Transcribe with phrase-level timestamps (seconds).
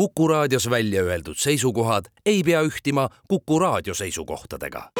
[0.00, 4.90] Kuku raadios välja öeldud seisukohad ei pea ühtima Kuku raadio seisukohtadega.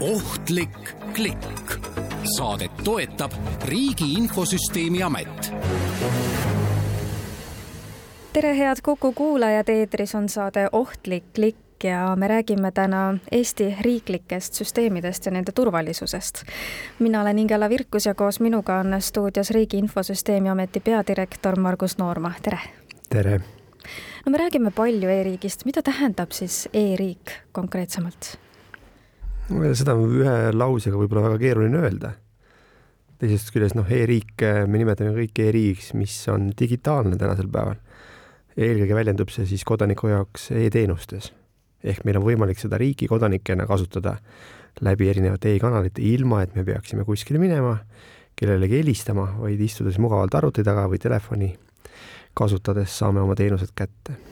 [0.00, 1.78] ohtlik klikk.
[2.36, 3.32] saadet toetab
[3.64, 5.52] Riigi Infosüsteemi Amet
[8.32, 14.54] tere, head Kuku kuulajad, eetris on saade Ohtlik klikk ja me räägime täna Eesti riiklikest
[14.54, 16.42] süsteemidest ja nende turvalisusest.
[16.98, 22.32] mina olen Ingela Virkus ja koos minuga on stuudios Riigi Infosüsteemi Ameti peadirektor Margus Noorma,
[22.42, 22.58] tere!
[23.08, 23.40] tere!
[24.26, 28.38] no me räägime palju e-riigist, mida tähendab siis e-riik konkreetsemalt?
[29.72, 32.12] seda on ühe lausega võib-olla väga keeruline öelda.
[33.18, 37.80] teisest küljest noh e, e-riik, me nimetame kõike e-riigiks, mis on digitaalne tänasel päeval
[38.56, 41.32] eelkõige väljendub see siis kodaniku jaoks e-teenustes.
[41.84, 44.16] Ehk meil on võimalik seda riigi kodanikena kasutada
[44.80, 47.76] läbi erinevate e-kanalite, ilma et me peaksime kuskile minema,
[48.36, 51.54] kellelegi helistama, vaid istudes mugavalt arvuti taga või telefoni
[52.34, 54.29] kasutades saame oma teenused kätte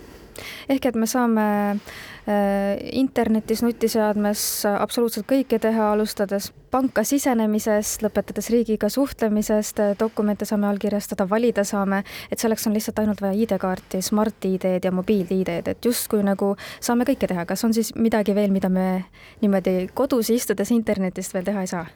[0.69, 8.91] ehk et me saame äh, internetis, nutiseadmes absoluutselt kõike teha, alustades panka sisenemisest, lõpetades riigiga
[8.93, 14.93] suhtlemisest, dokumente saame allkirjastada, valida saame, et selleks on lihtsalt ainult vaja ID-kaarti, Smart-ID-d ja
[14.93, 19.07] mobiil-ID-d, et justkui nagu saame kõike teha, kas on siis midagi veel, mida me
[19.43, 21.89] niimoodi kodus istudes internetist veel teha ei saa?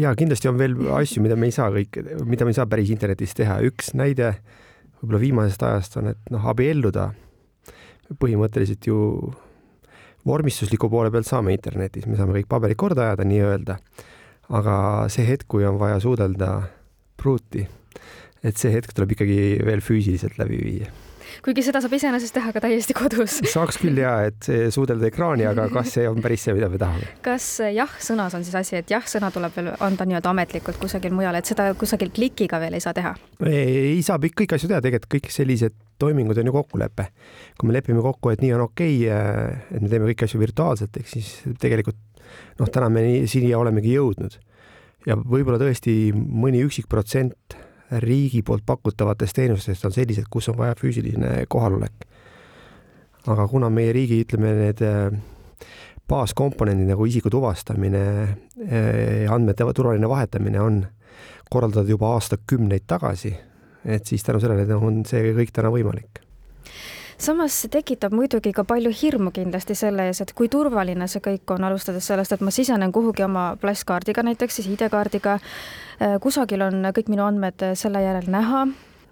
[0.00, 2.90] ja kindlasti on veel asju, mida me ei saa kõike, mida me ei saa päris
[2.90, 4.32] internetis teha, üks näide
[4.98, 7.12] võib-olla viimasest ajast on, et noh, abielluda
[8.20, 8.98] põhimõtteliselt ju
[10.26, 13.78] vormistusliku poole pealt saame internetis, me saame kõik paberid korda ajada nii-öelda.
[14.46, 14.74] aga
[15.10, 16.50] see hetk, kui on vaja suudelda
[17.18, 17.64] pruuti,
[18.46, 20.92] et see hetk tuleb ikkagi veel füüsiliselt läbi viia
[21.44, 23.40] kuigi seda saab iseenesest teha ka täiesti kodus.
[23.56, 27.10] saaks küll ja, et suudelda ekraani, aga kas see on päris see, mida me tahame?
[27.24, 31.48] kas jah-sõnas on siis asi, et jah-sõna tuleb veel anda nii-öelda ametlikult kusagil mujal, et
[31.48, 33.14] seda kusagil klikiga veel ei saa teha?
[33.46, 37.08] ei, saab kõiki asju teha, tegelikult kõik sellised toimingud on ju kokkulepe.
[37.58, 40.96] kui me lepime kokku, et nii on okei okay,, et me teeme kõiki asju virtuaalselt,
[41.00, 41.30] ehk siis
[41.60, 41.98] tegelikult
[42.60, 44.38] noh, täna me nii, siia olemegi jõudnud.
[45.06, 47.56] ja võib-olla tõesti mõni üksik protsent
[48.02, 52.06] riigi poolt pakutavatest teenustest on sellised, kus on vaja füüsiline kohalolek.
[53.26, 55.10] aga kuna meie riigi, ütleme, need äh,
[56.08, 58.04] baaskomponendid nagu isiku tuvastamine,
[58.66, 60.84] äh, andmete turvaline vahetamine on
[61.50, 63.34] korraldatud juba aastakümneid tagasi
[63.86, 66.25] et siis tänu sellele on see kõik täna võimalik
[67.18, 71.54] samas see tekitab muidugi ka palju hirmu kindlasti selle ees, et kui turvaline see kõik
[71.54, 76.90] on, alustades sellest, et ma sisenen kuhugi oma plasskaardiga näiteks, siis ID-kaardiga, äh, kusagil on
[76.96, 78.66] kõik minu andmed selle järel näha,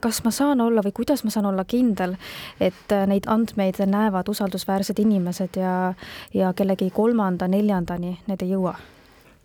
[0.05, 2.17] kas ma saan olla või kuidas ma saan olla kindel,
[2.61, 5.95] et äh, neid andmeid näevad usaldusväärsed inimesed ja,
[6.35, 8.77] ja kellegi kolmanda-neljandani need ei jõua?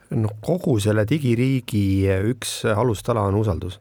[0.10, 3.78] noh, kogu selle digiriigi üks alustala on usaldus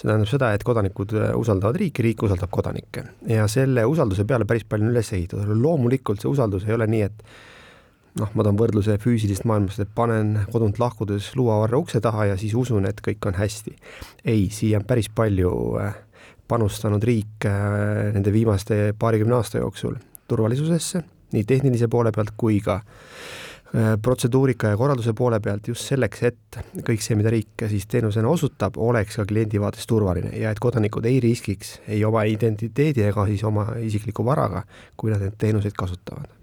[0.00, 4.46] see tähendab seda, et kodanikud äh, usaldavad riiki, riik usaldab kodanikke ja selle usalduse peale
[4.48, 7.24] päris palju on üles ehitatud, loomulikult see usaldus ei ole nii, et
[8.20, 12.56] noh, ma toon võrdluse füüsilisest maailmast, et panen kodunt lahkudes luuavarra ukse taha ja siis
[12.58, 13.76] usun, et kõik on hästi.
[14.24, 15.52] ei, siia on päris palju
[15.82, 15.94] äh,
[16.48, 20.00] panustanud riik äh, nende viimaste paarikümne aasta jooksul
[20.30, 23.49] turvalisusesse, nii tehnilise poole pealt kui ka Äh,
[24.02, 28.80] protseduurika ja korralduse poole pealt just selleks, et kõik see, mida riik siis teenusena osutab,
[28.82, 33.46] oleks ka kliendi vaates turvaline ja et kodanikud ei riskiks ei oma identiteedi ega siis
[33.46, 34.64] oma isikliku varaga,
[34.96, 36.39] kui nad neid teenuseid kasutavad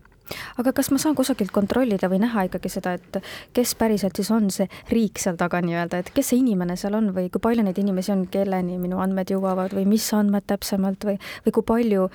[0.57, 3.21] aga kas ma saan kusagilt kontrollida või näha ikkagi seda, et
[3.55, 7.11] kes päriselt siis on see riik seal taga nii-öelda, et kes see inimene seal on
[7.15, 11.17] või kui palju neid inimesi on, kelleni minu andmed jõuavad või mis andmed täpsemalt või,
[11.45, 12.09] või kui palju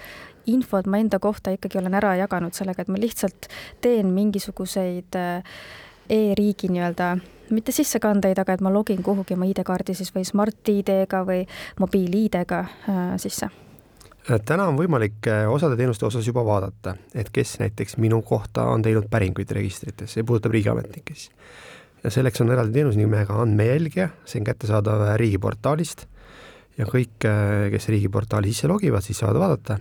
[0.47, 3.49] infot ma enda kohta ikkagi olen ära jaganud sellega, et ma lihtsalt
[3.84, 5.61] teen mingisuguseid äh,
[6.11, 7.15] e-riigi nii-öelda
[7.53, 11.44] mitte sissekandeid, aga et ma login kuhugi oma ID-kaardi siis või Smart-ID-ga või
[11.83, 13.50] mobiil-ID-ga äh, sisse
[14.47, 18.83] täna on võimalik äh, osade teenuste osas juba vaadata, et kes näiteks minu kohta on
[18.83, 21.31] teinud päringuid registrites, see puudutab riigiametnikke siis.
[22.05, 26.06] ja selleks on eraldi teenus nimega andmejälgija, see on kättesaadav riigiportaalist
[26.79, 27.26] ja kõik,
[27.70, 29.79] kes riigiportaali sisse logivad, siis saavad vaadata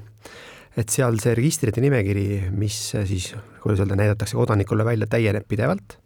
[0.80, 2.78] et seal see registrite nimekiri, mis
[3.10, 3.32] siis,
[3.64, 5.98] kuidas öelda, näidatakse kodanikule välja, täieneb pidevalt.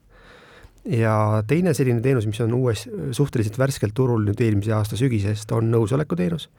[0.86, 5.72] ja teine selline teenus, mis on uues, suhteliselt värskelt turul nüüd eelmise aasta sügisest, on
[5.74, 6.50] nõusolekuteenus.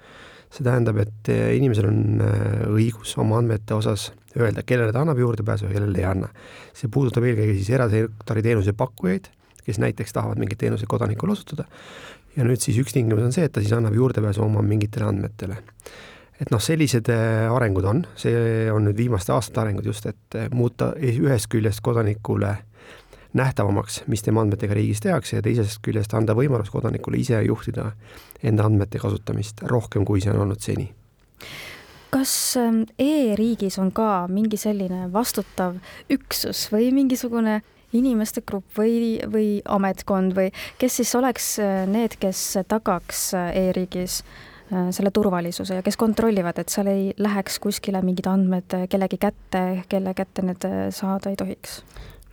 [0.53, 5.69] See tähendab, et inimesel on äh, õigus oma andmete osas öelda, kellele ta annab juurdepääsu
[5.69, 6.29] ja kellele ei anna.
[6.77, 9.31] see puudutab eelkõige siis erasektori teenuse pakkujaid,
[9.67, 11.67] kes näiteks tahavad mingeid teenuseid kodanikule osutada.
[12.37, 15.57] Ja nüüd siis üks tingimus on see, et ta siis annab juurdepääsu oma mingitele andmetele.
[16.37, 20.51] Et noh, sellised äh, arengud on, see on nüüd viimaste aastate arengud just, et äh,
[20.53, 22.59] muuta ühest küljest kodanikule
[23.37, 27.91] nähtavamaks, mis tema andmetega riigis tehakse ja teisest küljest anda võimalus kodanikule ise juhtida
[28.43, 30.91] enda andmete kasutamist rohkem, kui see on olnud seni
[32.17, 35.77] kas ähm, e-riigis on ka mingi selline vastutav
[36.13, 37.61] üksus või mingisugune
[37.97, 40.51] inimeste grupp või, või ametkond või
[40.81, 46.59] kes siis oleks äh, need, kes tagaks äh, e-riigis äh, selle turvalisuse ja kes kontrollivad,
[46.59, 51.81] et seal ei läheks kuskile mingid andmed kellegi kätte, kelle kätte need saada ei tohiks?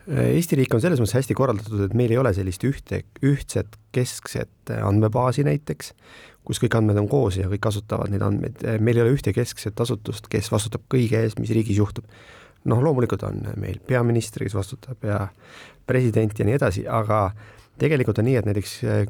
[0.03, 4.73] Eesti riik on selles mõttes hästi korraldatud, et meil ei ole sellist ühte, ühtset keskset
[4.75, 5.93] andmebaasi näiteks,
[6.43, 9.79] kus kõik andmed on koos ja kõik kasutavad neid andmeid, meil ei ole ühte keskset
[9.79, 12.07] asutust, kes vastutab kõige eest, mis riigis juhtub.
[12.63, 15.17] noh, loomulikult on meil peaminister, kes vastutab ja
[15.87, 17.33] president ja nii edasi, aga
[17.79, 19.01] tegelikult on nii, et näiteks eh,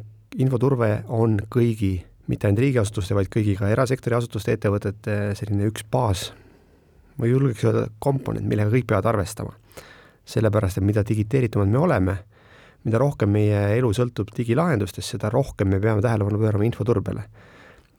[0.41, 1.95] infoturve on kõigi,
[2.29, 6.31] mitte ainult riigiasutuste, vaid kõigi ka erasektori asutuste, ettevõtete selline üks baas,
[7.17, 9.53] ma julgeks öelda komponent, millega kõik peavad arvestama.
[10.25, 12.17] Sellepärast, et mida digiteeritumad me oleme
[12.83, 17.23] mida rohkem meie elu sõltub digilahendustest, seda rohkem me peame tähelepanu pöörama infoturbele.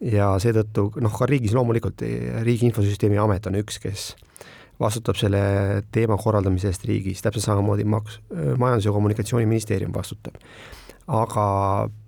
[0.04, 2.02] ja seetõttu noh, ka riigis loomulikult
[2.44, 4.10] Riigi Infosüsteemi Amet on üks, kes
[4.80, 5.40] vastutab selle
[5.94, 8.18] teema korraldamise eest riigis, täpselt samamoodi maks-,
[8.58, 10.36] Majandus- ja Kommunikatsiooniministeerium vastutab.
[11.06, 11.46] aga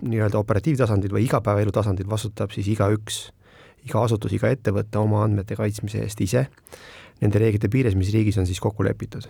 [0.01, 3.31] nii-öelda operatiivtasandil või igapäevaelu tasandil vastutab siis igaüks,
[3.85, 6.47] iga asutus, iga ettevõte oma andmete kaitsmise eest ise,
[7.21, 9.29] nende reeglite piires, mis riigis on siis kokku lepitud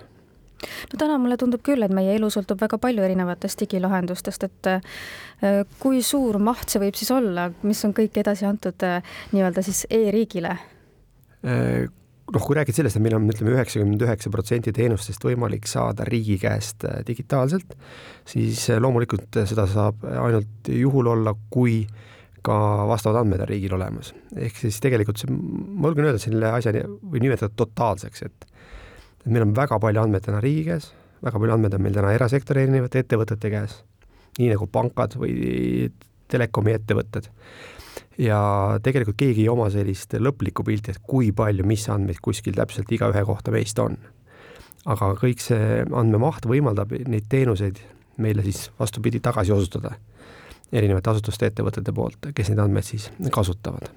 [0.64, 5.62] no täna mulle tundub küll, et meie elu sõltub väga palju erinevatest digilahendustest, et äh,
[5.82, 9.00] kui suur maht see võib siis olla, mis on kõik edasi antud äh,
[9.36, 10.56] nii-öelda siis e-riigile?
[11.46, 11.86] Äh,
[12.34, 16.40] noh, kui räägid sellest, et meil on, ütleme, üheksakümmend üheksa protsenti teenustest võimalik saada riigi
[16.42, 17.78] käest digitaalselt,
[18.28, 21.84] siis loomulikult seda saab ainult juhul olla, kui
[22.48, 22.58] ka
[22.88, 24.14] vastavad andmed on riigil olemas.
[24.36, 28.48] ehk siis tegelikult see, ma julgen öelda, selle asja võib nimetada totaalseks, et
[29.28, 30.92] et meil on väga palju andmeid täna riigi käes,
[31.26, 33.82] väga palju andmeid on meil täna erasektori erinevate ettevõtete käes,
[34.40, 35.90] nii nagu pankad või
[36.32, 37.28] telekomi ettevõtted.
[38.18, 38.40] ja
[38.84, 43.26] tegelikult keegi ei oma sellist lõplikku pilti, et kui palju, mis andmeid kuskil täpselt igaühe
[43.28, 43.98] kohta meist on.
[44.86, 47.84] aga kõik see andmemaht võimaldab neid teenuseid
[48.18, 49.98] meile siis vastupidi tagasi osutada
[50.72, 53.92] erinevate asutuste, ettevõtete poolt, kes neid andmeid siis kasutavad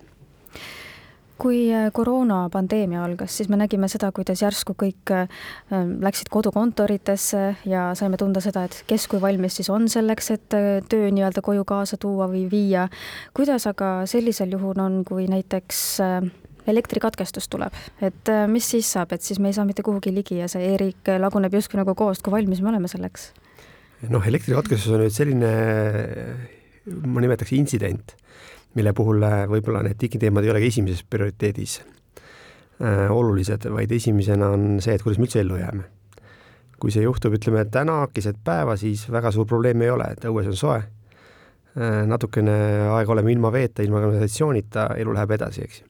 [1.40, 5.40] kui äh, koroonapandeemia algas, siis me nägime seda, kuidas järsku kõik äh,
[5.72, 10.68] läksid kodukontoritesse ja saime tunda seda, et kes kui valmis siis on selleks, et äh,
[10.90, 12.88] töö nii-öelda koju kaasa tuua või viia.
[13.36, 16.00] kuidas aga sellisel juhul on, kui näiteks
[16.70, 20.48] elektrikatkestus tuleb, et mis siis saab, et siis me ei saa mitte kuhugi ligi ja
[20.50, 23.30] see e-riik laguneb justkui nagu koost, kui valmis me oleme selleks?
[24.08, 25.50] noh, elektrikatkestus on nüüd selline,
[27.04, 28.14] ma nimetaks intsident
[28.74, 34.68] mille puhul äh, võib-olla need digiteemad ei olegi esimeses prioriteedis äh, olulised, vaid esimesena on
[34.84, 35.88] see, et kuidas me üldse ellu jääme.
[36.80, 40.46] kui see juhtub, ütleme täna keset päeva, siis väga suur probleem ei ole, et õues
[40.48, 42.54] on soe äh,, natukene
[42.94, 45.82] aega oleme ilma veeta, ilma kanalisatsioonita, elu läheb edasi, eks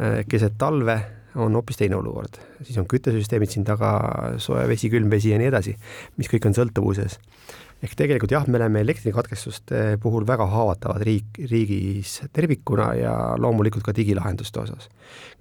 [0.00, 0.24] äh,.
[0.28, 0.98] keset talve
[1.38, 3.92] on hoopis teine olukord, siis on küttesüsteemid siin taga,
[4.42, 5.76] soe vesi, külm vesi ja nii edasi,
[6.16, 7.20] mis kõik on sõltuvuses
[7.82, 13.94] ehk tegelikult jah, me oleme elektrikatkestuste puhul väga haavatavad riik, riigis tervikuna ja loomulikult ka
[13.94, 14.88] digilahenduste osas.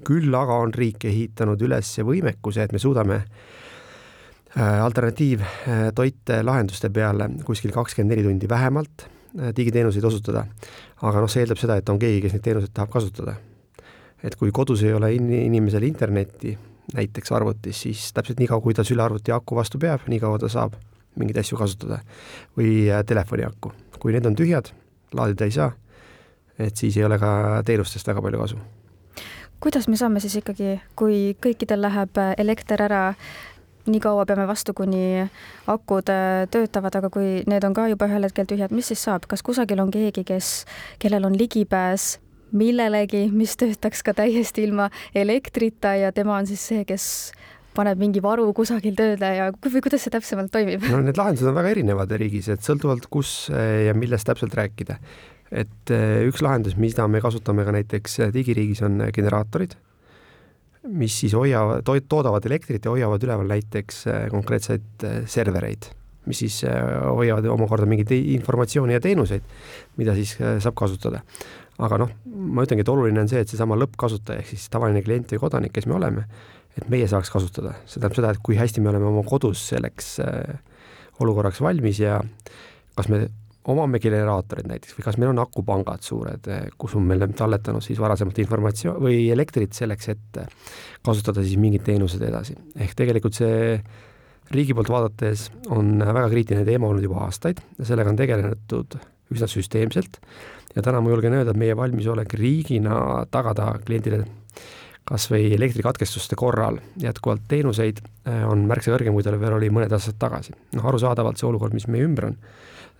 [0.05, 7.73] küll aga on riik ehitanud üles võimekuse, et me suudame äh, alternatiivtoite lahenduste peale kuskil
[7.73, 10.45] kakskümmend neli tundi vähemalt äh, digiteenuseid osutada.
[11.01, 13.35] aga noh, see eeldab seda, et on keegi, kes neid teenuseid tahab kasutada.
[14.21, 16.53] et kui kodus ei ole in-, inimesel internetti,
[16.93, 20.49] näiteks arvutis, siis täpselt nii kaua, kui ta sülearvuti aku vastu peab, nii kaua ta
[20.53, 20.77] saab
[21.17, 21.99] mingeid asju kasutada
[22.57, 23.73] või äh, telefoni aku.
[23.99, 24.69] kui need on tühjad,
[25.17, 25.71] laadida ei saa,
[26.59, 28.57] et siis ei ole ka teenustest väga palju kasu.
[29.59, 33.15] kuidas me saame siis ikkagi, kui kõikidel läheb äh, elekter ära,
[33.87, 35.25] nii kaua peame vastu, kuni
[35.67, 39.27] akud äh, töötavad, aga kui need on ka juba ühel hetkel tühjad, mis siis saab,
[39.27, 40.65] kas kusagil on keegi, kes,
[40.99, 42.17] kellel on ligipääs
[42.51, 47.31] millelegi, mis töötaks ka täiesti ilma elektrita ja tema on siis see, kes
[47.77, 50.85] paneb mingi varu kusagil tööle ja või kuidas see täpsemalt toimib?
[50.91, 54.97] no need lahendused on väga erinevad riigis, et sõltuvalt kus eh, ja millest täpselt rääkida.
[55.51, 59.77] et eh, üks lahendus, mida me kasutame ka näiteks eh, digiriigis, on generaatorid,
[60.87, 65.89] mis siis hoiavad, toodavad elektrit ja hoiavad üleval näiteks konkreetseid servereid,
[66.27, 69.43] mis siis hoiavad omakorda mingit informatsiooni ja teenuseid,
[69.99, 71.25] mida siis saab kasutada
[71.77, 75.33] aga noh, ma ütlengi, et oluline on see, et seesama lõppkasutaja ehk siis tavaline klient
[75.33, 76.25] või kodanik, kes me oleme,
[76.77, 80.15] et meie saaks kasutada, see tähendab seda, et kui hästi me oleme oma kodus selleks
[80.25, 80.55] äh,
[81.21, 82.19] olukorraks valmis ja
[82.97, 83.27] kas me
[83.67, 88.01] omame generaatorid näiteks või kas meil on akupangad suured, äh, kus on meil talletanud siis
[88.01, 90.41] varasemalt informatsioon või elektrit selleks, et
[91.05, 92.57] kasutada siis mingid teenused edasi.
[92.77, 93.77] ehk tegelikult see
[94.53, 98.97] riigi poolt vaadates on väga kriitiline teema olnud juba aastaid ja sellega on tegeletud
[99.35, 100.21] üsna süsteemselt
[100.75, 104.25] ja täna ma julgen öelda, et meie valmisolek riigina tagada kliendile
[105.07, 109.93] kas või elektrikatkestuste korral jätkuvalt teenuseid äh, on märksa kõrgem, kui tal veel oli mõned
[109.95, 110.55] aastad tagasi.
[110.75, 112.39] noh, arusaadavalt see olukord, mis meie ümber on,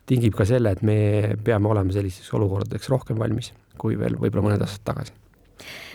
[0.08, 4.66] tingib ka selle, et me peame olema sellisteks olukordadeks rohkem valmis kui veel võib-olla mõned
[4.66, 5.14] aastad tagasi.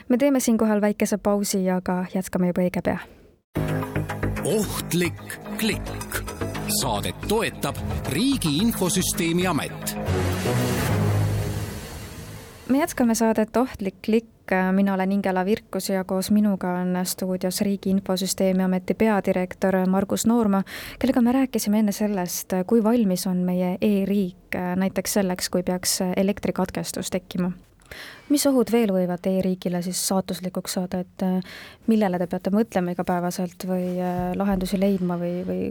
[0.09, 2.99] me teeme siinkohal väikese pausi, aga jätkame juba õige pea.
[4.45, 6.23] ohtlik klikk.
[6.81, 7.77] saadet toetab
[8.09, 11.02] Riigi Infosüsteemi Amet
[12.73, 17.91] me jätkame saadet Ohtlik klikk, mina olen Ingela Virkus ja koos minuga on stuudios Riigi
[17.91, 20.63] Infosüsteemi Ameti peadirektor Margus Noorma,
[20.99, 27.13] kellega me rääkisime enne sellest, kui valmis on meie e-riik näiteks selleks, kui peaks elektrikatkestus
[27.13, 27.53] tekkima.
[28.33, 31.27] Mis ohud veel võivad e-riigile siis saatuslikuks saada, et
[31.93, 33.99] millele te peate mõtlema igapäevaselt või
[34.37, 35.67] lahendusi leidma või, või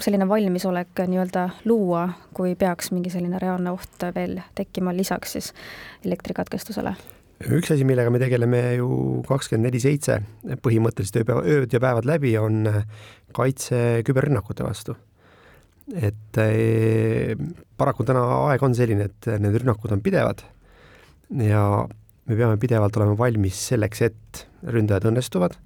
[0.00, 5.52] selline valmisolek nii-öelda luua, kui peaks mingi selline reaalne oht veel tekkima lisaks siis
[6.04, 6.94] elektrikatkestusele?
[7.42, 8.88] üks asi, millega me tegeleme ju
[9.26, 10.20] kakskümmend neli seitse,
[10.62, 12.68] põhimõtteliselt ööpäeva, ööd ja päevad läbi, on
[13.34, 14.94] kaitse küberrünnakute vastu.
[15.98, 17.34] et e,
[17.76, 20.44] paraku täna aeg on selline, et need rünnakud on pidevad
[21.42, 21.64] ja
[22.28, 25.58] me peame pidevalt olema valmis selleks, et ründajad õnnestuvad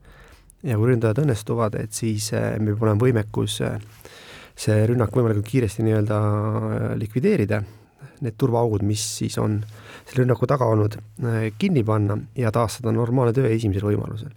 [0.67, 3.77] ja kui ründajad õnnestuvad, et siis e, meil peab olema võimekus äh,
[4.57, 7.61] see rünnak võimalikult kiiresti nii-öelda äh, likvideerida,
[8.25, 9.61] need turvaaugud, mis siis on
[10.07, 10.95] selle rünnaku taga olnud,
[11.61, 14.31] kinni panna ja taastada normaalne töö esimesel võimalusel.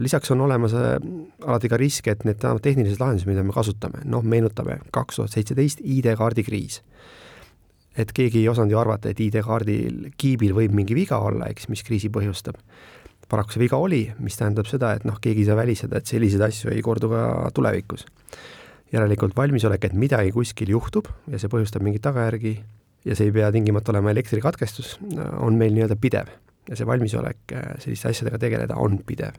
[0.00, 4.78] lisaks on olemas alati ka risk, et need tehnilised lahendused, mida me kasutame, noh, meenutame
[4.92, 6.80] kaks tuhat seitseteist ID-kaardi kriis.
[7.96, 11.82] et keegi ei osanud ju arvata, et ID-kaardil, kiibil võib mingi viga olla, eks, mis
[11.84, 12.56] kriisi põhjustab
[13.28, 16.44] paraku see viga oli, mis tähendab seda, et noh, keegi ei saa välistada, et selliseid
[16.46, 18.06] asju ei kordu ka tulevikus.
[18.92, 22.54] Järelikult valmisolek, et midagi kuskil juhtub ja see põhjustab mingeid tagajärgi
[23.06, 24.96] ja see ei pea tingimata olema elektrikatkestus,
[25.42, 26.30] on meil nii-öelda pidev.
[26.70, 29.36] Ja see valmisolek äh, selliste asjadega tegeleda on pidev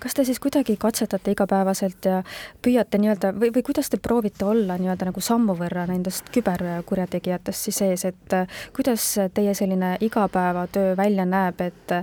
[0.00, 2.22] kas te siis kuidagi katsetate igapäevaselt ja
[2.62, 7.80] püüate nii-öelda või, või kuidas te proovite olla nii-öelda nagu sammu võrra nendest küberkurjategijatest siis
[7.86, 9.04] ees, et äh, kuidas
[9.34, 11.96] teie selline igapäevatöö välja näeb, et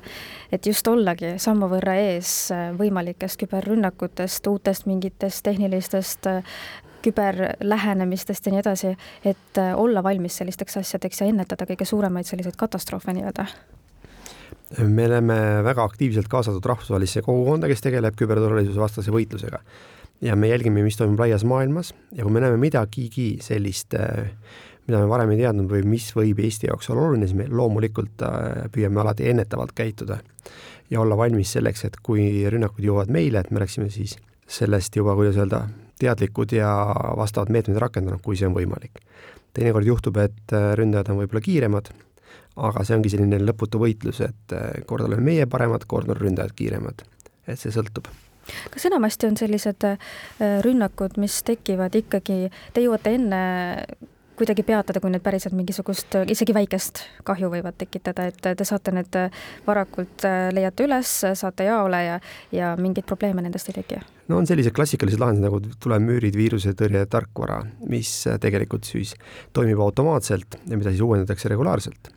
[0.53, 6.58] et just ollagi sammu võrra ees äh, võimalikest küberrünnakutest, uutest mingitest tehnilistest äh,
[7.03, 8.93] küberlähenemistest ja nii edasi,
[9.27, 13.50] et olla valmis sellisteks asjadeks ja ennetada kõige suuremaid selliseid katastroofe nii-öelda?
[14.77, 19.60] Me oleme väga aktiivselt kaasatud rahvusvahelisse kogukonda, kes tegeleb küberturvalisuse vastase võitlusega.
[20.22, 24.30] ja me jälgime, mis toimub laias maailmas ja kui me näeme midagigi sellist, äh,
[24.88, 28.24] mida me varem ei teadnud või mis võib Eesti jaoks olla oluline, siis me loomulikult
[28.24, 30.20] äh, püüame alati ennetavalt käituda
[30.89, 34.15] ja olla valmis selleks, et kui rünnakud jõuavad meile, et me oleksime siis
[34.48, 35.65] sellest juba, kuidas öelda,
[36.00, 36.70] teadlikud ja
[37.18, 39.03] vastavad meetmed rakendanud, kui see on võimalik.
[39.53, 41.92] teinekord juhtub, et äh, ründajad on võib-olla kiiremad
[42.56, 46.56] aga see ongi selline lõputu võitlus, et eh, kord oleme meie paremad, kord on ründajad
[46.58, 47.06] kiiremad.
[47.48, 48.08] et see sõltub
[48.72, 50.00] kas enamasti on sellised eh,
[50.66, 53.44] rünnakud, mis tekivad ikkagi, te jõuate enne
[54.34, 59.18] kuidagi peatada, kui need päriselt mingisugust, isegi väikest kahju võivad tekitada, et te saate need
[59.68, 62.18] varakult, eh, leiate üles, saate jaole ja,
[62.52, 64.02] ja mingeid probleeme nendest ei teki?
[64.30, 69.16] no on sellised klassikalised lahendused nagu tulemüürid, viirusetõrje tarkvara, mis tegelikult siis
[69.54, 72.14] toimib automaatselt ja mida siis uuendatakse regulaarselt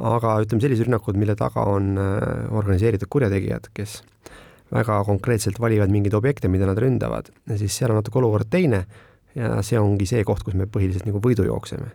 [0.00, 4.00] aga ütleme, sellised rünnakud, mille taga on äh, organiseeritud kurjategijad, kes
[4.70, 8.84] väga konkreetselt valivad mingeid objekte, mida nad ründavad, siis seal on natuke olukord teine
[9.34, 11.90] ja see ongi see koht, kus me põhiliselt nagu võidu jookseme.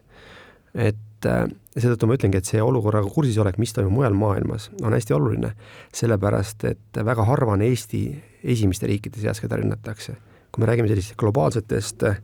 [0.76, 1.46] et äh,
[1.76, 5.54] seetõttu ma ütlengi, et see olukorraga kursis olek, mis toimub mujal maailmas, on hästi oluline,
[5.96, 8.02] sellepärast et väga harva on Eesti
[8.44, 10.18] esimeste riikide seas, keda rünnatakse.
[10.52, 12.20] kui me räägime sellistest globaalsetest äh,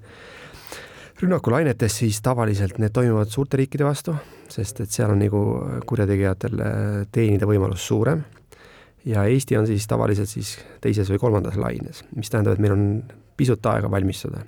[1.22, 4.16] rünnakulainetest, siis tavaliselt need toimuvad suurte riikide vastu,
[4.50, 5.42] sest et seal on nagu
[5.88, 6.64] kurjategijatel
[7.14, 8.24] teenida võimalus suurem
[9.06, 12.86] ja Eesti on siis tavaliselt siis teises või kolmandas laines, mis tähendab, et meil on
[13.38, 14.44] pisut aega valmistuda.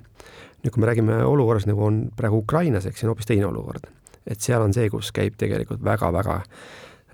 [0.64, 3.86] nüüd, kui me räägime olukorrast, nagu on praegu Ukrainas, eks see on hoopis teine olukord.
[4.26, 6.42] et seal on see, kus käib tegelikult väga-väga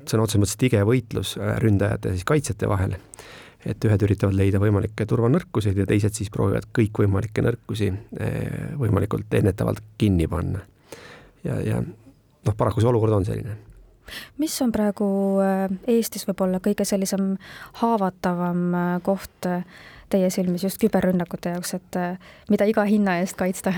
[0.06, 2.96] sõna otseses mõttes tige võitlus ründajate ja siis kaitsjate vahel
[3.66, 9.82] et ühed üritavad leida võimalikke turvanõrkuseid ja teised siis proovivad kõikvõimalikke nõrkusi eh, võimalikult ennetavalt
[10.00, 10.62] kinni panna.
[11.44, 13.56] ja, ja noh, paraku see olukord on selline
[14.42, 15.06] mis on praegu
[15.44, 17.34] eh, Eestis võib-olla kõige sellisem
[17.82, 19.50] haavatavam eh, koht
[20.10, 21.98] teie silmis just küberrünnakute jaoks, et
[22.50, 23.74] mida iga hinna eest kaitsta?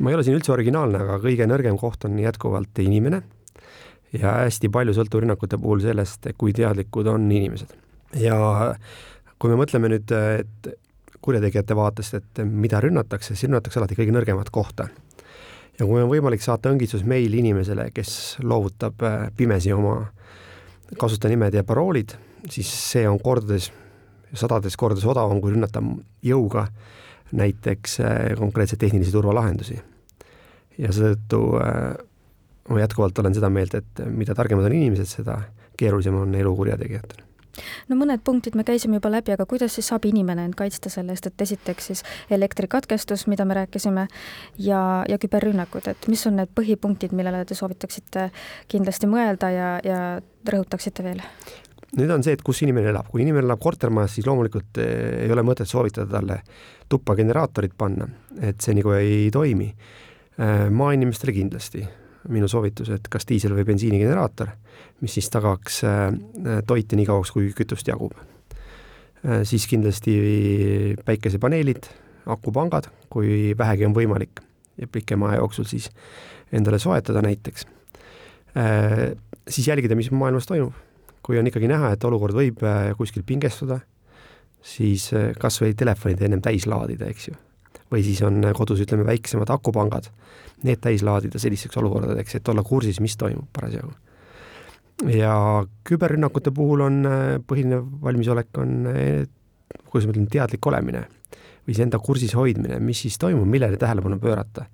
[0.00, 3.20] ma ei ole siin üldse originaalne, aga kõige nõrgem koht on jätkuvalt inimene
[4.16, 7.76] ja hästi palju sõltub rünnakute puhul sellest, kui teadlikud on inimesed.
[8.18, 8.36] Ja
[9.38, 10.70] kui me mõtleme nüüd, et
[11.20, 14.88] kurjategijate vaatest, et mida rünnatakse, siis rünnatakse alati kõige nõrgemat kohta.
[15.78, 20.10] ja kui on võimalik saata õngitsus meil inimesele, kes loovutab äh, pimesi oma
[20.98, 22.16] kasutajanimed ja paroolid,
[22.50, 23.70] siis see on kordades,
[24.34, 25.82] sadades kordades odavam, kui rünnata
[26.22, 26.66] jõuga
[27.32, 29.80] näiteks äh, konkreetseid tehnilisi turvalahendusi.
[30.78, 31.96] ja seetõttu äh,
[32.68, 35.42] ma jätkuvalt olen seda meelt, et mida targemad on inimesed, seda
[35.76, 37.29] keerulisem on elu kurjategijatel
[37.90, 41.14] no mõned punktid me käisime juba läbi, aga kuidas siis saab inimene end kaitsta selle
[41.16, 44.06] eest, et esiteks siis elektrikatkestus, mida me rääkisime,
[44.62, 48.30] ja, ja küberrünnakud, et mis on need põhipunktid, millele te soovitaksite
[48.70, 50.00] kindlasti mõelda ja, ja
[50.48, 51.24] rõhutaksite veel?
[51.98, 55.32] nüüd on see, et kus inimene elab, kui inimene elab kortermajas, siis loomulikult eh, ei
[55.34, 56.36] ole mõtet soovitada talle
[56.90, 58.06] tuppa generaatorit panna,
[58.38, 59.66] et see nagu ei toimi.
[60.40, 61.82] Eh, maainimestele kindlasti
[62.28, 64.50] minu soovitus, et kas diisel- või bensiinigeneraator
[65.00, 66.12] mis siis tagaks äh,
[66.66, 68.14] toite nii kauaks, kui kütust jagub.
[69.24, 70.14] Äh, siis kindlasti
[71.06, 71.88] päikesepaneelid,
[72.30, 74.42] akupangad, kui vähegi on võimalik
[74.80, 75.90] ja pikema aja jooksul siis
[76.52, 77.66] endale soetada näiteks.
[78.56, 79.10] Äh,
[79.48, 80.76] siis jälgida, mis maailmas toimub.
[81.22, 82.62] kui on ikkagi näha, et olukord võib
[82.96, 83.76] kuskil pingestuda,
[84.64, 87.34] siis kas või telefonid ennem täis laadida, eks ju.
[87.90, 90.10] Või siis on kodus, ütleme, väiksemad akupangad,
[90.62, 93.92] need täis laadida sellisteks olukordadeks, et olla kursis, mis toimub parasjagu
[95.08, 99.24] ja küberrünnakute puhul on äh, põhiline valmisolek on, äh,
[99.88, 101.06] kuidas ma ütlen, teadlik olemine
[101.64, 104.66] või iseenda kursis hoidmine, mis siis toimub, millele tähelepanu pöörata.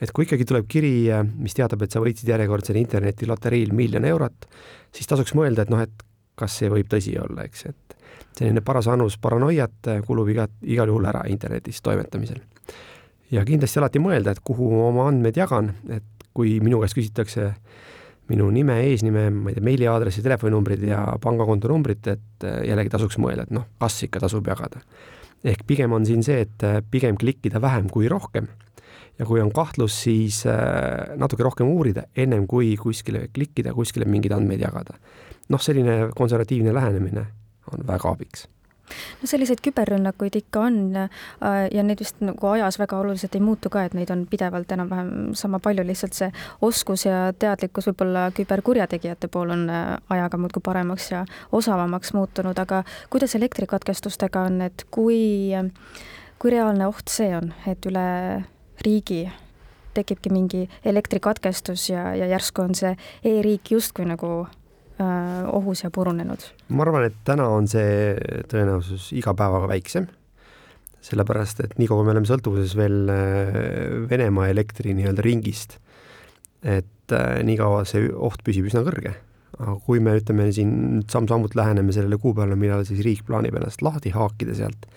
[0.00, 4.46] et kui ikkagi tuleb kiri, äh, mis teatab, et sa võitsid järjekordsel internetiloteriil miljon eurot,
[4.92, 6.04] siis tasuks mõelda, et noh, et
[6.38, 7.96] kas see võib tõsi olla, eks, et
[8.36, 12.42] selline paras annus paranoiat kulub iga, igal juhul ära internetis toimetamisel.
[13.30, 17.50] ja kindlasti alati mõelda, et kuhu oma andmeid jagan, et kui minu käest küsitakse
[18.28, 23.46] minu nime, eesnime, ma ei tea, meiliaadressi, telefoninumbrid ja pangakonto numbrit, et jällegi tasuks mõelda,
[23.46, 24.82] et noh, kas ikka tasub jagada.
[25.46, 28.48] ehk pigem on siin see, et pigem klikkida vähem kui rohkem
[29.18, 34.34] ja kui on kahtlus, siis äh, natuke rohkem uurida, ennem kui kuskile klikkida, kuskile mingeid
[34.36, 34.98] andmeid jagada.
[35.48, 37.26] Noh, selline konservatiivne lähenemine
[37.72, 38.46] on väga abiks.
[39.20, 41.08] No selliseid küberrünnakuid ikka on äh,
[41.74, 45.32] ja need vist nagu ajas väga oluliselt ei muutu ka, et neid on pidevalt enam-vähem
[45.38, 46.28] sama palju, lihtsalt see
[46.62, 52.84] oskus ja teadlikkus võib-olla küberkurjategijate pool on äh, ajaga muudkui paremaks ja osavamaks muutunud, aga
[53.10, 55.50] kuidas elektrikatkestustega on, et kui,
[56.38, 58.06] kui reaalne oht see on, et üle
[58.86, 59.24] riigi
[59.96, 62.94] tekibki mingi elektrikatkestus ja, ja järsku on see
[63.24, 64.44] e-riik justkui nagu
[64.98, 66.44] ohus ja purunenud?
[66.68, 68.14] ma arvan, et täna on see
[68.50, 70.06] tõenäosus iga päevaga väiksem,
[71.04, 73.58] sellepärast et nii kaua me oleme sõltuvuses veel äh,
[74.10, 75.78] Venemaa elektri nii-öelda ringist,
[76.64, 79.14] et äh, nii kaua see oht püsib üsna kõrge.
[79.56, 84.12] aga kui me ütleme siin samm-sammult läheneme sellele kuupäevale, millal siis riik plaanib ennast lahti
[84.12, 84.88] haakida sealt,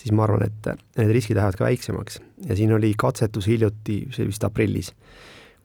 [0.00, 4.28] siis ma arvan, et need riskid lähevad ka väiksemaks ja siin oli katsetus hiljuti, see
[4.28, 4.92] vist aprillis,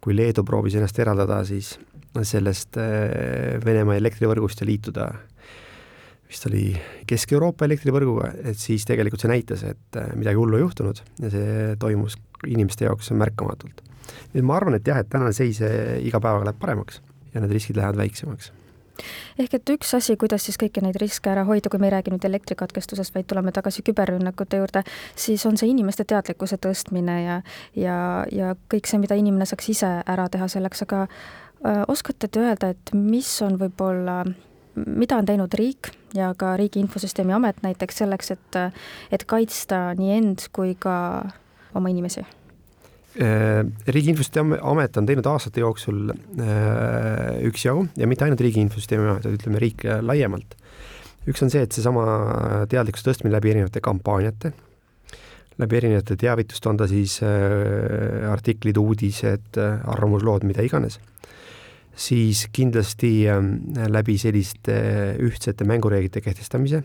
[0.04, 1.76] kui Leedu proovis ennast eraldada siis
[2.24, 5.10] sellest äh, Venemaa elektrivõrgust ja liituda
[6.30, 6.72] vist oli
[7.08, 11.72] Kesk-Euroopa elektrivõrguga, et siis tegelikult see näitas, et äh, midagi hullu ei juhtunud ja see
[11.82, 13.84] toimus inimeste jaoks märkamatult.
[14.34, 17.02] et ma arvan, et jah, et tänane seis äh, iga päevaga läheb paremaks
[17.34, 18.52] ja need riskid lähevad väiksemaks
[19.42, 22.14] ehk et üks asi, kuidas siis kõiki neid riske ära hoida, kui me ei räägi
[22.14, 24.86] nüüd elektrikatkestusest, vaid tuleme tagasi küberrünnakute juurde,
[25.20, 27.40] siis on see inimeste teadlikkuse tõstmine ja
[27.76, 27.98] ja,
[28.32, 31.06] ja kõik see, mida inimene saaks ise ära teha selleks, aga
[31.88, 34.22] oskate te öelda, et mis on võib-olla,
[34.76, 38.58] mida on teinud riik ja ka Riigi Infosüsteemi Amet näiteks selleks, et,
[39.14, 40.96] et kaitsta nii end kui ka
[41.76, 42.26] oma inimesi?
[43.16, 49.08] Äh, riigi Infosüsteemi Amet on teinud aastate jooksul äh, üksjagu ja mitte ainult Riigi Infosüsteemi
[49.08, 50.58] Amet, vaid ütleme riik laiemalt.
[51.26, 52.06] üks on see, et seesama
[52.70, 54.52] teadlikkuse tõstmine läbi erinevate kampaaniate,
[55.58, 57.16] läbi erinevate teavituste, on ta siis
[58.30, 61.00] artiklid, uudised, arvamuslood, mida iganes
[61.96, 63.56] siis kindlasti ähm,
[63.92, 66.84] läbi selliste äh, ühtsete mängureeglite kehtestamise,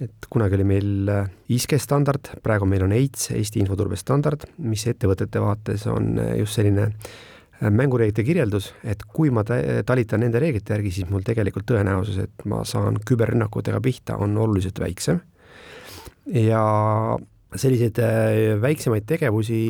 [0.00, 4.86] et kunagi oli meil äh, ISKE standard, praegu meil on EITS, Eesti infoturbe standard, mis
[4.90, 6.90] ettevõtete vaates on äh, just selline
[7.60, 12.62] mängureeglite kirjeldus, et kui ma talitan nende reeglite järgi, siis mul tegelikult tõenäosus, et ma
[12.64, 15.20] saan küberrünnakutega pihta, on oluliselt väiksem.
[16.24, 16.62] ja
[17.52, 18.00] selliseid
[18.62, 19.60] väiksemaid tegevusi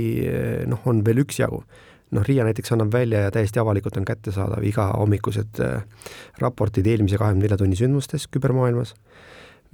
[0.70, 1.64] noh, on veel üksjagu
[2.16, 5.84] noh, RIA näiteks annab välja ja täiesti avalikult on kättesaadav igahommikused äh,
[6.42, 8.94] raportid eelmise kahekümne nelja tunni sündmustest kübermaailmas,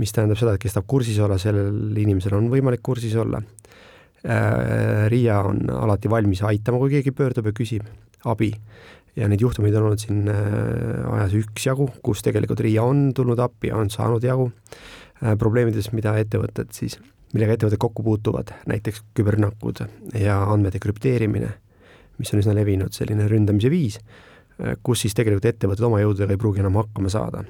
[0.01, 3.41] mis tähendab seda, et kes tahab kursis olla, sellel inimesel on võimalik kursis olla.
[4.27, 7.89] Äh, RIA on alati valmis aitama, kui keegi pöördub ja küsib
[8.27, 8.53] abi
[9.17, 10.39] ja neid juhtumeid on olnud siin äh,
[11.17, 14.51] ajas üksjagu, kus tegelikult RIA on tulnud appi ja on saanud jagu
[15.41, 16.99] probleemidest, mida ettevõtted siis
[17.33, 19.81] millega ettevõtted kokku puutuvad, näiteks küberrünnakud
[20.21, 21.55] ja andmete krüpteerimine,
[22.19, 24.01] mis on üsna levinud selline ründamise viis,
[24.83, 27.45] kus siis tegelikult ettevõtted oma jõududega ei pruugi enam hakkama saada.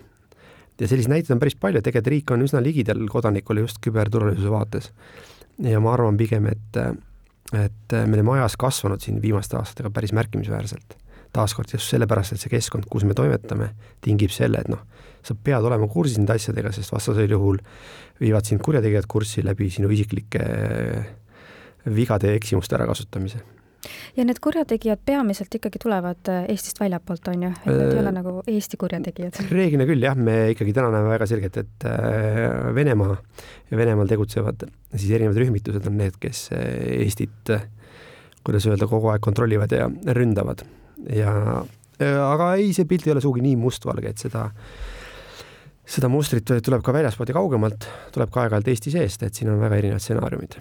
[0.81, 4.93] ja selliseid näiteid on päris palju, tegelikult riik on üsna ligidal kodanikule just küberturvalisuse vaates.
[5.63, 6.79] ja ma arvan pigem, et,
[7.55, 10.97] et me oleme ajas kasvanud siin viimaste aastatega päris märkimisväärselt.
[11.33, 14.83] taaskord just sellepärast, et see keskkond, kus me toimetame, tingib selle, et noh,
[15.23, 17.59] sa pead olema kursis nende asjadega, sest vastasel juhul
[18.21, 20.47] viivad sind kurjategijad kurssi läbi sinu isiklike
[21.87, 23.56] vigade ja eksimuste ärakasutamise
[24.17, 28.13] ja need kurjategijad peamiselt ikkagi tulevad äh, Eestist väljapoolt, on ju, et need ei ole
[28.13, 29.41] äh, nagu Eesti kurjategijad?
[29.53, 33.17] reeglina küll jah, me ikkagi täna näeme väga selgelt, et äh, Venemaa
[33.71, 37.55] ja Venemaal tegutsevad siis erinevad rühmitused on need, kes Eestit,
[38.47, 40.67] kuidas öelda, kogu aeg kontrollivad ja ründavad
[41.13, 41.33] ja
[41.97, 44.51] aga ei, see pilt ei ole sugugi nii mustvalge, et seda
[45.87, 49.63] seda mustrit tuleb ka väljaspoolt ja kaugemalt, tuleb ka aeg-ajalt Eesti seest, et siin on
[49.63, 50.59] väga erinevad stsenaariumid.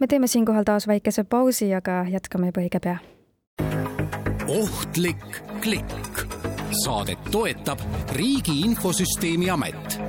[0.00, 2.98] Me teeme siinkohal taas väikese pausi, aga jätkame juba õige pea.
[4.48, 6.24] ohtlik klikk.
[6.84, 7.78] saadet toetab
[8.12, 10.00] Riigi Infosüsteemi Amet.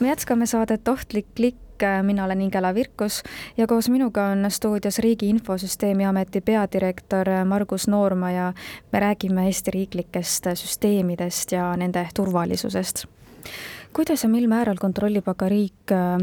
[0.00, 3.22] me jätkame saadet Ohtlik klikk mina olen Ingela Virkus
[3.56, 8.52] ja koos minuga on stuudios Riigi Infosüsteemi Ameti peadirektor Margus Noorma ja
[8.92, 13.04] me räägime Eesti riiklikest süsteemidest ja nende turvalisusest
[13.92, 16.18] kuidas ja mil määral kontrollib aga riik äh,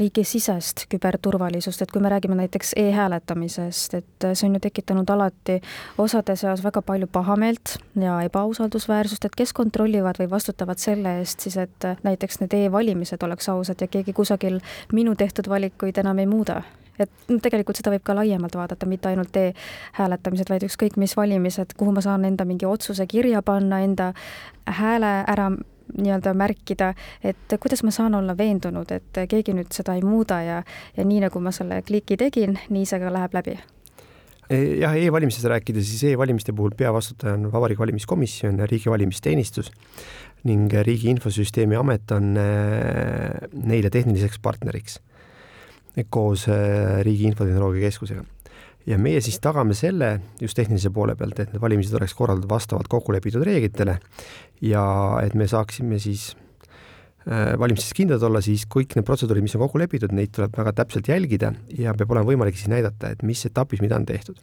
[0.00, 5.60] riigisisest küberturvalisust, et kui me räägime näiteks e-hääletamisest, et see on ju tekitanud alati
[5.98, 11.56] osade seas väga palju pahameelt ja ebausaldusväärsust, et kes kontrollivad või vastutavad selle eest siis,
[11.60, 14.60] et näiteks need e-valimised oleks ausad ja keegi kusagil
[14.92, 16.62] minu tehtud valikuid enam ei muuda?
[17.00, 21.94] et tegelikult seda võib ka laiemalt vaadata, mitte ainult e-hääletamised, vaid ükskõik mis valimised, kuhu
[21.96, 24.12] ma saan enda mingi otsuse kirja panna, enda
[24.80, 25.50] hääle ära
[25.96, 26.92] nii-öelda märkida,
[27.24, 30.62] et kuidas ma saan olla veendunud, et keegi nüüd seda ei muuda ja,
[30.96, 33.58] ja nii nagu ma selle kliki tegin, nii see ka läheb läbi?
[34.50, 39.70] E, jah e, e-valimistest rääkida, siis e-valimiste puhul peavastutaja on Vabariigi Valimiskomisjon ja Riigi Valimisteenistus
[40.48, 42.48] ning Riigi Infosüsteemi Amet on e,
[43.54, 44.98] neile tehniliseks partneriks
[46.10, 46.58] koos e,
[47.06, 48.26] Riigi Infotehnoloogia Keskusega
[48.90, 52.90] ja meie siis tagame selle just tehnilise poole pealt, et need valimised oleks korraldatud vastavalt
[52.90, 53.98] kokkulepitud reeglitele
[54.66, 54.84] ja
[55.22, 56.30] et me saaksime siis
[57.28, 60.74] äh, valimistes kindlad olla, siis kõik need protseduurid, mis on kokku lepitud, neid tuleb väga
[60.82, 64.40] täpselt jälgida ja peab olema võimalik siis näidata, et mis etapis mida on tehtud.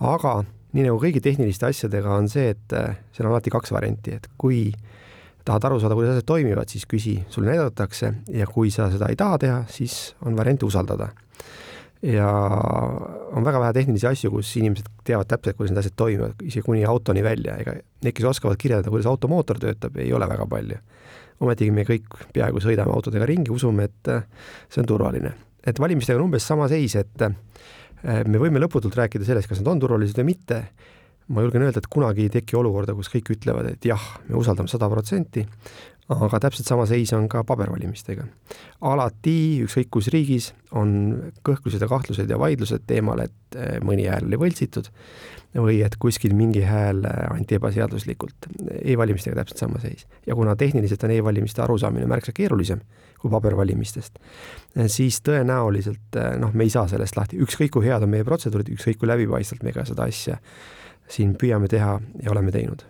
[0.00, 0.40] aga
[0.76, 4.30] nii nagu kõigi tehniliste asjadega on see, et äh, seal on alati kaks varianti, et
[4.38, 4.68] kui
[5.48, 9.16] tahad aru saada, kuidas asjad toimivad, siis küsi, sulle näidatakse ja kui sa seda ei
[9.16, 11.08] taha teha, siis on variant usaldada
[12.02, 12.28] ja
[13.32, 16.84] on väga vähe tehnilisi asju, kus inimesed teavad täpselt, kuidas need asjad toimivad, isegi kuni
[16.86, 20.78] autoni välja, ega need, kes oskavad kirjeldada, kuidas automootor töötab, ei ole väga palju.
[21.40, 24.24] ometigi me kõik peaaegu sõidame autodega ringi, usume, et äh,
[24.68, 25.34] see on turvaline.
[25.66, 27.34] et valimistega on umbes sama seis, et äh,
[28.26, 30.62] me võime lõputult rääkida sellest, kas nad on turvalised või mitte,
[31.28, 34.70] ma julgen öelda, et kunagi ei teki olukorda, kus kõik ütlevad, et jah, me usaldame
[34.70, 35.44] sada protsenti,
[36.08, 38.24] aga täpselt sama seis on ka pabervalimistega.
[38.80, 44.24] alati, ükskõik kus riigis, on kõhklused ja kahtlused ja vaidlused teemal, et eh, mõni hääl
[44.28, 44.88] oli võltsitud
[45.58, 48.80] või et kuskil mingi hääl eh, anti ebaseaduslikult e.
[48.94, 50.06] E-valimistega täpselt sama seis.
[50.26, 52.80] ja kuna tehniliselt on e-valimiste arusaamine märksa keerulisem
[53.18, 54.20] kui pabervalimistest,
[54.86, 59.00] siis tõenäoliselt noh, me ei saa sellest lahti, ükskõik kui head on meie protseduurid, ükskõik
[59.00, 60.38] kui läbipaistvalt me ka seda asja
[61.10, 62.86] siin püüame teha ja oleme teinud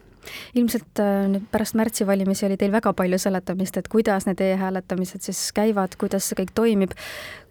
[0.59, 5.41] ilmselt äh, nüüd pärast märtsivalimisi oli teil väga palju seletamist, et kuidas need e-hääletamised siis
[5.57, 6.95] käivad, kuidas see kõik toimib.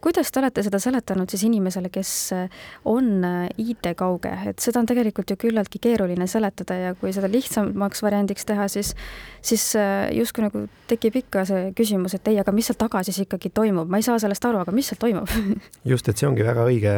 [0.02, 4.90] kuidas te olete seda seletanud siis inimesele, kes äh, on äh, IT-kauge, et seda on
[4.90, 8.94] tegelikult ju küllaltki keeruline seletada ja kui seda lihtsamaks variandiks teha, siis,
[9.42, 9.74] siis
[10.14, 13.90] justkui nagu tekib ikka see küsimus, et ei, aga mis seal taga siis ikkagi toimub,
[13.90, 15.32] ma ei saa sellest aru, aga mis seal toimub?
[15.92, 16.98] Just, et see ongi väga õige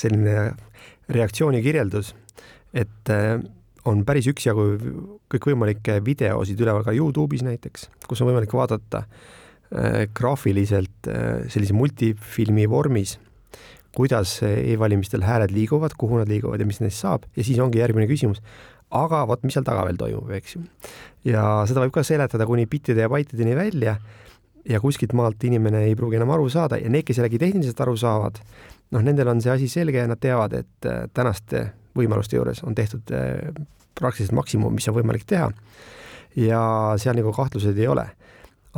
[0.00, 0.50] selline
[1.08, 2.12] reaktsiooni kirjeldus,
[2.76, 3.14] et
[3.88, 4.68] on päris üksjagu
[5.32, 12.68] kõikvõimalikke videosid üleval ka Youtube'is näiteks, kus on võimalik vaadata äh, graafiliselt äh, sellise multifilmi
[12.70, 13.16] vormis,
[13.96, 18.06] kuidas e-valimistel hääled liiguvad, kuhu nad liiguvad ja mis neist saab ja siis ongi järgmine
[18.10, 18.42] küsimus,
[18.94, 20.62] aga vot, mis seal taga veel toimub, eks ju.
[21.28, 23.98] ja seda võib ka seletada kuni bittide ja baitideni välja
[24.68, 27.96] ja kuskilt maalt inimene ei pruugi enam aru saada ja need, kes jällegi tehniliselt aru
[28.00, 28.40] saavad,
[28.94, 32.76] noh, nendel on see asi selge ja nad teavad, et äh, tänaste võimaluste juures on
[32.78, 33.50] tehtud äh,
[34.00, 35.50] praktiliselt maksimum, mis on võimalik teha.
[36.38, 36.60] ja
[37.00, 38.06] seal nagu kahtluseid ei ole.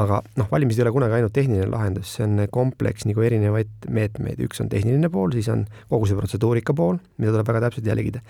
[0.01, 4.39] aga noh, valimised ei ole kunagi ainult tehniline lahendus, see on kompleks nagu erinevaid meetmeid,
[4.47, 8.23] üks on tehniline pool, siis on kogu see protseduurika pool, mida tuleb väga täpselt jälgida.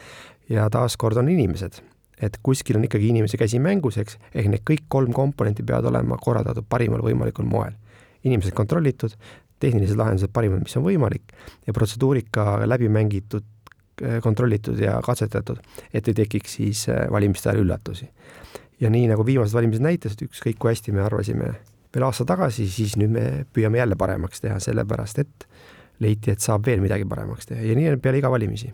[0.49, 1.83] ja taaskord on inimesed,
[2.21, 6.19] et kuskil on ikkagi inimese käsi mängus, eks, ehk need kõik kolm komponenti peavad olema
[6.21, 7.77] korraldatud parimal võimalikul moel.
[8.25, 9.15] inimesed kontrollitud,
[9.61, 11.33] tehnilised lahendused parimad, mis on võimalik
[11.67, 13.47] ja protseduurika läbi mängitud,
[14.23, 15.61] kontrollitud ja katsetatud,
[15.95, 18.09] et ei tekiks siis valimiste ajal üllatusi.
[18.81, 21.55] ja nii nagu viimased valimised näitasid, ükskõik kui hästi me arvasime
[21.95, 25.49] veel aasta tagasi, siis nüüd me püüame jälle paremaks teha, sellepärast et
[26.01, 28.73] leiti, et saab veel midagi paremaks teha ja nii on peale iga valimisi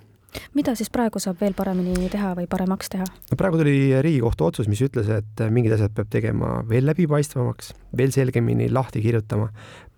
[0.56, 3.06] mida siis praegu saab veel paremini teha või paremaks teha?
[3.30, 8.12] no praegu tuli Riigikohtu otsus, mis ütles, et mingid asjad peab tegema veel läbipaistvamaks, veel
[8.14, 9.48] selgemini lahti kirjutama,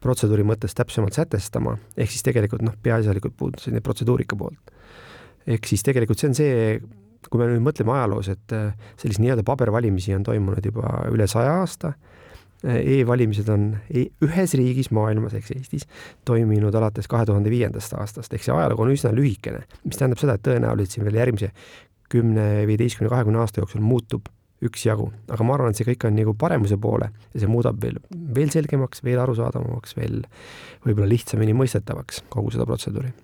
[0.02, 4.76] protseduuri mõttes täpsemalt sätestama, ehk siis tegelikult noh, peaasjalikult puudus selline protseduurika poolt.
[5.48, 6.76] Ehk siis tegelikult see on see,
[7.28, 8.54] kui me nüüd mõtleme ajaloos, et
[9.00, 11.94] selliseid nii-öelda pabervalimisi on toimunud juba üle saja aasta.
[12.58, 15.84] E-valimised on e ühes riigis maailmas ehk Eestis
[16.26, 20.34] toiminud alates kahe tuhande viiendast aastast, ehk see ajalugu on üsna lühikene, mis tähendab seda,
[20.34, 21.52] et tõenäoliselt siin veel järgmise
[22.10, 24.26] kümne, viieteistkümne, kahekümne aasta jooksul muutub
[24.64, 28.00] üksjagu, aga ma arvan, et see kõik on nagu paremuse poole ja see muudab veel,
[28.34, 30.20] veel selgemaks, veel arusaadavamaks, veel
[30.86, 33.14] võib-olla lihtsamini mõistetavaks kogu seda protseduuri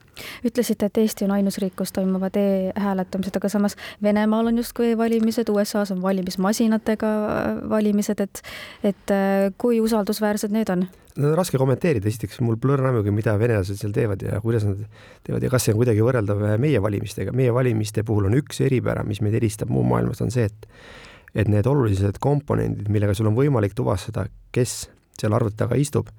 [0.46, 5.50] ütlesite, et Eesti on ainus riik, kus toimuvad e-hääletamised, aga samas Venemaal on justkui e-valimised,
[5.50, 8.42] USA-s on valimismasinatega äh, valimised, et
[8.84, 10.86] et äh, kui usaldusväärsed need on?
[11.16, 14.82] no raske kommenteerida, esiteks mul plõrn aimugi, mida venelased seal teevad ja kuidas nad
[15.26, 17.32] teevad ja kas see on kuidagi võrreldav meie valimistega.
[17.32, 20.70] meie valimiste puhul on üks eripära, mis meid eristab muu maailmast, on see, et
[21.34, 24.84] et need olulised komponendid, millega sul on võimalik tuvastada, kes
[25.18, 26.10] seal arvuti taga istub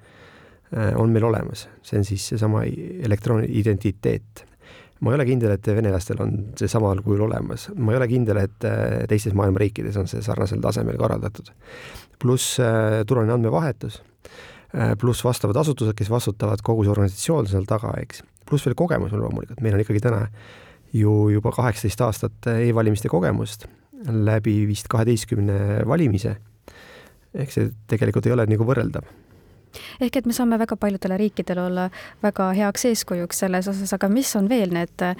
[0.73, 4.45] Äh, on meil olemas, see on siis seesama elektrooniline identiteet.
[4.99, 8.39] ma ei ole kindel, et venelastel on see samal kujul olemas, ma ei ole kindel,
[8.41, 11.51] et äh, teistes maailma riikides on see sarnasel tasemel korraldatud.
[12.19, 14.01] pluss äh, turvaline andmevahetus,
[14.99, 18.23] pluss vastavad asutused, kes vastutavad kogu see organisatsioon seal taga, eks.
[18.49, 20.25] pluss veel kogemus on loomulikult, meil on ikkagi täna
[20.91, 23.69] ju juba kaheksateist aastat e-valimiste kogemust
[24.05, 26.37] läbi vist kaheteistkümne valimise.
[27.35, 29.07] ehk see tegelikult ei ole nagu võrreldav
[29.99, 31.85] ehk et me saame väga paljudele riikidele olla
[32.23, 35.15] väga heaks eeskujuks selles osas, aga mis on veel need äh,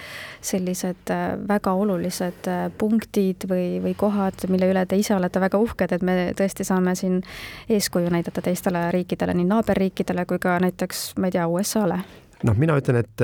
[0.46, 5.62] sellised äh, väga olulised äh, punktid või, või kohad, mille üle te ise olete väga
[5.62, 7.22] uhked, et me tõesti saame siin
[7.70, 12.02] eeskuju näidata teistele riikidele, nii naaberriikidele kui ka näiteks, ma ei tea, USA-le?
[12.46, 13.22] noh, mina ütlen, et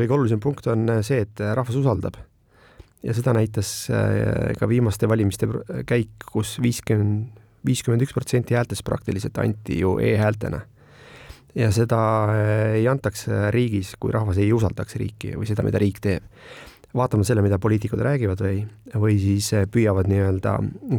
[0.00, 2.16] kõige olulisem punkt on see, et rahvas usaldab
[3.02, 3.68] ja seda näitas
[4.58, 5.46] ka viimaste valimiste
[5.86, 10.60] käik kus, viiskümmend viiskümmend üks protsenti häältest praktiliselt anti ju e-häältena.
[11.54, 11.98] ja seda
[12.30, 16.22] eh, ei antaks riigis, kui rahvas ei usaldaks riiki või seda, mida riik teeb.
[16.94, 18.62] vaatamata selle, mida poliitikud räägivad või,
[18.94, 20.54] või siis püüavad nii-öelda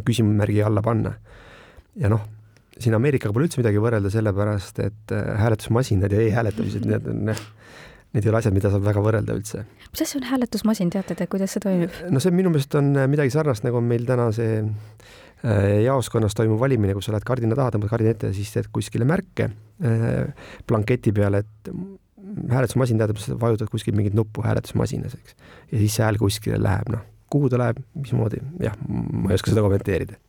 [0.06, 1.14] küsimärgi alla panna.
[1.96, 2.26] ja noh,
[2.80, 7.34] siin Ameerikaga pole üldse midagi võrrelda, sellepärast et hääletusmasinad ja e-hääletamised, need on
[8.14, 9.66] need ei ole asjad, mida saab väga võrrelda üldse.
[9.92, 11.96] mis asi on hääletusmasin, teate te, kuidas see toimib?
[12.10, 14.64] no see minu meelest on midagi sarnast, nagu on meil täna see
[15.40, 18.66] Äh, jaoskonnas toimub valimine, kus sa lähed kardina taha, tõmbad kardina ette ja siis teed
[18.76, 21.70] kuskile märke äh, blanketi peale, et
[22.52, 25.38] hääletusmasin tähendab, sa vajutad kuskil mingit nuppu hääletusmasinas, eks.
[25.72, 29.54] ja siis see hääl kuskile läheb, noh, kuhu ta läheb, mismoodi, jah, ma ei oska
[29.54, 30.20] seda kommenteerida.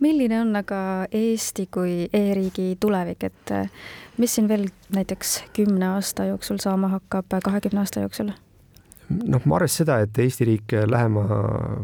[0.00, 3.70] Milline on aga Eesti kui e-riigi tulevik, et äh,
[4.18, 8.32] mis siin veel näiteks kümne aasta jooksul saama hakkab, kahekümne aasta jooksul?
[9.12, 11.24] noh, ma arvestan seda, et Eesti riik lähema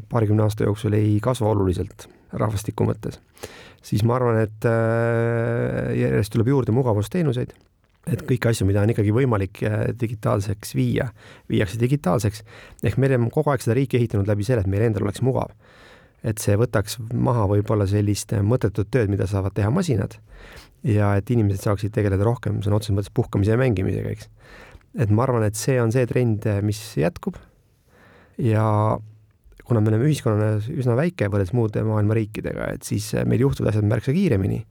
[0.09, 3.21] paarikümne aasta jooksul ei kasva oluliselt rahvastiku mõttes,
[3.85, 7.55] siis ma arvan, et äh, järjest tuleb juurde mugavusteenuseid,
[8.09, 11.11] et kõiki asju, mida on ikkagi võimalik äh, digitaalseks viia,
[11.51, 12.45] viiakse digitaalseks.
[12.85, 15.53] ehk me oleme kogu aeg seda riiki ehitanud läbi selle, et meil endal oleks mugav.
[16.27, 20.19] Et see võtaks maha võib-olla sellist mõttetut tööd, mida saavad teha masinad
[20.87, 24.29] ja et inimesed saaksid tegeleda rohkem sõna otseses mõttes puhkamise ja mängimisega, eks.
[24.99, 27.39] et ma arvan, et see on see trend, mis jätkub
[28.39, 28.99] ja
[29.69, 33.73] kuna me oleme ühiskonnana üsna väike võrreldes muude maailma riikidega, et siis äh, meil juhtuvad
[33.73, 34.65] asjad märksa kiiremini.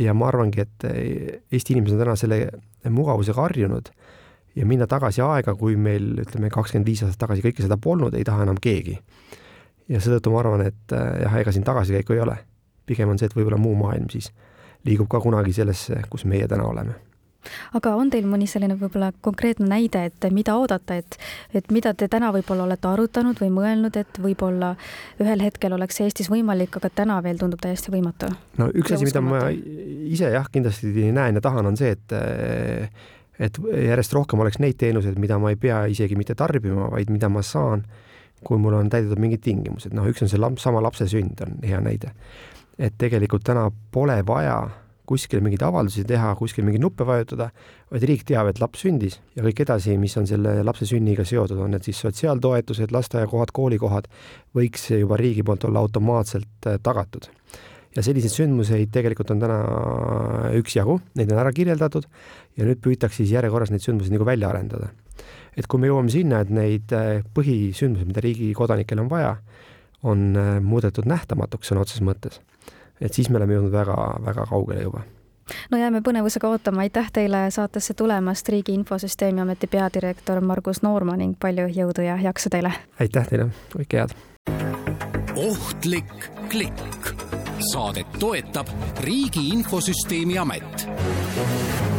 [0.00, 2.38] ja ma arvangi, et äh, Eesti inimesed on täna selle
[2.88, 3.90] mugavusega harjunud
[4.56, 8.24] ja minna tagasi aega, kui meil ütleme, kakskümmend viis aastat tagasi kõike seda polnud, ei
[8.24, 8.98] taha enam keegi.
[9.88, 12.36] Ja seetõttu ma arvan, et äh, jah, ega siin tagasikäiku ei ole.
[12.86, 14.32] pigem on see, et võib-olla muu maailm siis
[14.84, 16.98] liigub ka kunagi sellesse, kus meie täna oleme
[17.76, 21.16] aga on teil mõni selline võib-olla konkreetne näide, et mida oodata, et,
[21.54, 24.74] et mida te täna võib-olla olete arutanud või mõelnud, et võib-olla
[25.22, 28.30] ühel hetkel oleks Eestis võimalik, aga täna veel tundub täiesti võimatu?
[28.60, 32.16] no üks asi, mida ma ise jah, kindlasti näen ja tahan, on see, et
[33.42, 37.30] et järjest rohkem oleks neid teenuseid, mida ma ei pea isegi mitte tarbima, vaid mida
[37.32, 37.82] ma saan,
[38.44, 41.58] kui mul on täidetud mingid tingimused, noh, üks on see laps, sama lapse sünd on
[41.66, 42.14] hea näide.
[42.78, 44.56] et tegelikult täna pole vaja
[45.08, 47.50] kuskil mingeid avaldusi teha, kuskil mingeid nuppe vajutada,
[47.92, 51.58] vaid riik teab, et laps sündis ja kõik edasi, mis on selle lapse sünniga seotud,
[51.60, 54.08] on need siis sotsiaaltoetused, lasteaiakohad, koolikohad,
[54.56, 57.28] võiks juba riigi poolt olla automaatselt äh, tagatud.
[57.92, 59.58] ja selliseid sündmuseid tegelikult on täna
[60.56, 62.06] üksjagu, neid on ära kirjeldatud
[62.56, 64.94] ja nüüd püütakse siis järjekorras neid sündmusi nagu välja arendada.
[65.56, 69.36] Et kui me jõuame sinna, et neid äh, põhisündmusi, mida riigi kodanikel on vaja,
[70.02, 72.40] on äh, muudetud nähtamatuks sõna otseses mõttes,
[73.00, 75.04] et siis me oleme jõudnud väga-väga kaugele juba
[75.70, 81.36] no jääme põnevusega ootama, aitäh teile saatesse tulemast, Riigi Infosüsteemi Ameti peadirektor Margus Noorma ning
[81.40, 82.72] palju jõudu ja jaksu teile!
[83.00, 84.16] aitäh teile, kõike head!
[85.36, 87.12] ohtlik klikk.
[87.72, 88.68] saadet toetab
[89.04, 91.91] Riigi Infosüsteemi Amet